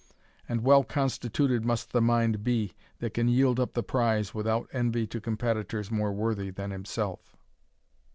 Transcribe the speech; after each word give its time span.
and 0.49 0.63
well 0.63 0.83
constituted 0.83 1.63
must 1.63 1.91
the 1.91 2.01
mind 2.01 2.43
be, 2.43 2.73
that 2.97 3.13
can 3.13 3.27
yield 3.27 3.59
up 3.59 3.73
the 3.73 3.83
prize 3.83 4.33
without 4.33 4.67
envy 4.73 5.05
to 5.05 5.21
competitors 5.21 5.91
more 5.91 6.11
worthy 6.11 6.49
than 6.49 6.71
himself. 6.71 7.37